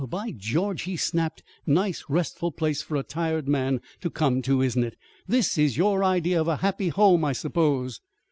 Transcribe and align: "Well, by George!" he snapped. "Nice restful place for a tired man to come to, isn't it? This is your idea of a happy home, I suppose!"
"Well, 0.01 0.07
by 0.07 0.31
George!" 0.31 0.81
he 0.81 0.97
snapped. 0.97 1.43
"Nice 1.67 2.05
restful 2.09 2.51
place 2.51 2.81
for 2.81 2.95
a 2.95 3.03
tired 3.03 3.47
man 3.47 3.81
to 3.99 4.09
come 4.09 4.41
to, 4.41 4.59
isn't 4.59 4.83
it? 4.83 4.97
This 5.27 5.59
is 5.59 5.77
your 5.77 6.03
idea 6.03 6.41
of 6.41 6.47
a 6.47 6.55
happy 6.65 6.87
home, 6.89 7.23
I 7.23 7.33
suppose!" 7.33 8.01